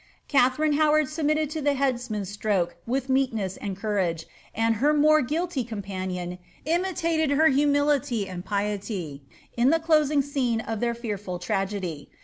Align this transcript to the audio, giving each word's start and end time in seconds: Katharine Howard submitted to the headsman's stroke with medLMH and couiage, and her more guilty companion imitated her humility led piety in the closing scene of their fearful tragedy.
Katharine 0.27 0.73
Howard 0.77 1.09
submitted 1.09 1.51
to 1.51 1.61
the 1.61 1.75
headsman's 1.75 2.29
stroke 2.29 2.75
with 2.87 3.07
medLMH 3.07 3.59
and 3.61 3.77
couiage, 3.77 4.25
and 4.55 4.77
her 4.77 4.95
more 4.95 5.21
guilty 5.21 5.63
companion 5.63 6.39
imitated 6.65 7.29
her 7.29 7.49
humility 7.49 8.25
led 8.25 8.43
piety 8.43 9.21
in 9.55 9.69
the 9.69 9.79
closing 9.79 10.23
scene 10.23 10.59
of 10.59 10.79
their 10.79 10.95
fearful 10.95 11.37
tragedy. 11.37 12.09